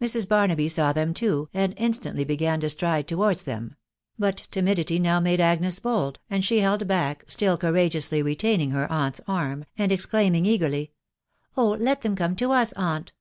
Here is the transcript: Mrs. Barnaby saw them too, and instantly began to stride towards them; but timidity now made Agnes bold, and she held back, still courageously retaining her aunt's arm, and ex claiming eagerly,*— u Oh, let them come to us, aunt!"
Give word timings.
Mrs. 0.00 0.26
Barnaby 0.26 0.70
saw 0.70 0.94
them 0.94 1.12
too, 1.12 1.50
and 1.52 1.74
instantly 1.76 2.24
began 2.24 2.60
to 2.60 2.70
stride 2.70 3.06
towards 3.06 3.42
them; 3.42 3.76
but 4.18 4.36
timidity 4.50 4.98
now 4.98 5.20
made 5.20 5.38
Agnes 5.38 5.78
bold, 5.78 6.18
and 6.30 6.42
she 6.42 6.60
held 6.60 6.86
back, 6.88 7.24
still 7.28 7.58
courageously 7.58 8.22
retaining 8.22 8.70
her 8.70 8.90
aunt's 8.90 9.20
arm, 9.28 9.66
and 9.76 9.92
ex 9.92 10.06
claiming 10.06 10.46
eagerly,*— 10.46 10.92
u 11.58 11.62
Oh, 11.62 11.68
let 11.78 12.00
them 12.00 12.16
come 12.16 12.36
to 12.36 12.52
us, 12.52 12.72
aunt!" 12.72 13.12